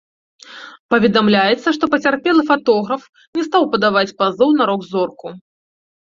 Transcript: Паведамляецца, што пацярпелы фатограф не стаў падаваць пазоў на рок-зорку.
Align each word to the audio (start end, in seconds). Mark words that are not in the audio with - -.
Паведамляецца, 0.91 1.67
што 1.75 1.83
пацярпелы 1.93 2.43
фатограф 2.51 3.03
не 3.39 3.43
стаў 3.49 3.67
падаваць 3.75 4.15
пазоў 4.23 4.49
на 4.63 4.67
рок-зорку. 4.71 5.27